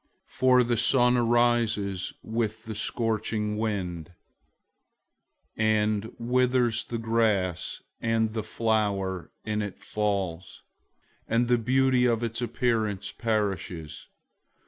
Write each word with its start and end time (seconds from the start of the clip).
001:011 0.27 0.37
For 0.39 0.63
the 0.63 0.77
sun 0.77 1.15
arises 1.15 2.13
with 2.23 2.65
the 2.65 2.73
scorching 2.73 3.55
wind, 3.55 4.11
and 5.55 6.11
withers 6.17 6.85
the 6.85 6.97
grass, 6.97 7.83
and 8.01 8.33
the 8.33 8.41
flower 8.41 9.31
in 9.45 9.61
it 9.61 9.77
falls, 9.77 10.63
and 11.27 11.47
the 11.47 11.59
beauty 11.59 12.07
of 12.07 12.23
its 12.23 12.41
appearance 12.41 13.11
perishes. 13.11 14.07